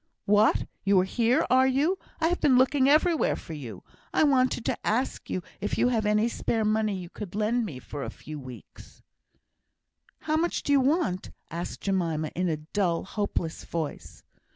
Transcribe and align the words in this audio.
"What, 0.25 0.65
you 0.83 0.99
are 0.99 1.03
here, 1.03 1.45
are 1.51 1.67
you? 1.67 1.99
I 2.19 2.29
have 2.29 2.41
been 2.41 2.57
looking 2.57 2.89
everywhere 2.89 3.35
for 3.35 3.53
you. 3.53 3.83
I 4.11 4.23
wanted 4.23 4.65
to 4.65 4.77
ask 4.83 5.29
you 5.29 5.43
if 5.59 5.77
you 5.77 5.89
have 5.89 6.07
any 6.07 6.27
spare 6.27 6.65
money 6.65 6.95
you 6.97 7.07
could 7.11 7.35
lend 7.35 7.67
me 7.67 7.77
for 7.77 8.01
a 8.01 8.09
few 8.09 8.39
weeks?" 8.39 9.03
"How 10.21 10.37
much 10.37 10.63
do 10.63 10.71
you 10.71 10.79
want?" 10.81 11.29
asked 11.51 11.81
Jemima, 11.81 12.31
in 12.35 12.49
a 12.49 12.57
dull, 12.57 13.03
hopeless 13.03 13.63
voice. 13.63 14.23